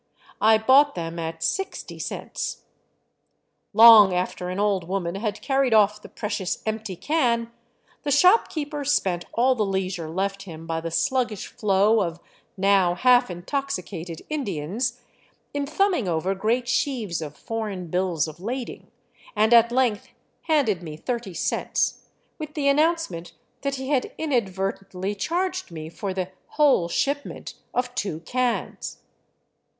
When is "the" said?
6.01-6.09, 8.01-8.09, 9.53-9.63, 10.81-10.89, 22.55-22.67, 26.11-26.31